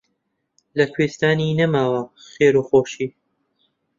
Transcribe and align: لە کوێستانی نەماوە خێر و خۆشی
لە 0.77 0.85
کوێستانی 0.93 1.57
نەماوە 1.59 2.01
خێر 2.31 2.53
و 2.57 2.63
خۆشی 2.69 3.07